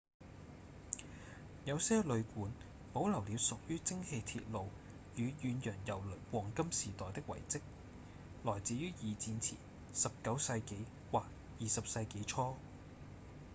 [1.63, 2.51] 有些旅館
[2.91, 4.67] 保留了屬於蒸氣鐵路
[5.15, 7.61] 與遠洋郵輪黃金時代的遺跡
[8.43, 9.57] 來自於二戰前
[9.93, 11.23] 19世紀或
[11.59, 12.55] 20世紀初